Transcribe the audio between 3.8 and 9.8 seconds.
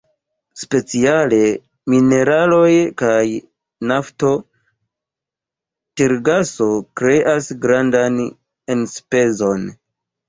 nafto, tergaso kreas grandan enspezon.